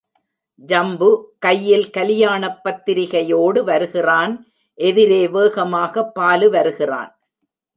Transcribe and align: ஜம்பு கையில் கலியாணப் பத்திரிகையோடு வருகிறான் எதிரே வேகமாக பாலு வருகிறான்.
ஜம்பு 0.69 1.09
கையில் 1.39 1.85
கலியாணப் 1.97 2.59
பத்திரிகையோடு 2.63 3.63
வருகிறான் 3.63 4.33
எதிரே 4.77 5.27
வேகமாக 5.27 6.05
பாலு 6.11 6.49
வருகிறான். 6.49 7.11